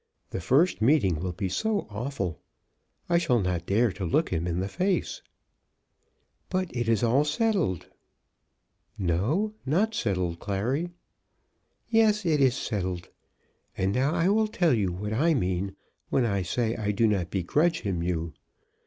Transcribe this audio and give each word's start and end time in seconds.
The 0.31 0.41
first 0.41 0.81
meeting 0.81 1.19
will 1.19 1.31
be 1.31 1.47
so 1.47 1.81
awful. 1.91 2.41
I 3.07 3.19
shall 3.19 3.39
not 3.39 3.67
dare 3.67 3.91
to 3.91 4.03
look 4.03 4.29
him 4.33 4.47
in 4.47 4.59
the 4.59 4.67
face." 4.67 5.21
"But 6.49 6.75
it 6.75 6.89
is 6.89 7.03
all 7.03 7.23
settled." 7.23 7.85
"No; 8.97 9.53
not 9.63 9.93
settled, 9.93 10.39
Clary." 10.39 10.89
"Yes; 11.87 12.25
it 12.25 12.41
is 12.41 12.55
settled. 12.55 13.09
And 13.77 13.93
now 13.93 14.15
I 14.15 14.27
will 14.29 14.47
tell 14.47 14.73
you 14.73 14.91
what 14.91 15.13
I 15.13 15.35
mean 15.35 15.75
when 16.09 16.25
I 16.25 16.41
say 16.41 16.75
I 16.75 16.89
do 16.89 17.05
not 17.05 17.29
begrudge 17.29 17.81
him 17.81 18.01
to 18.01 18.07
you. 18.07 18.33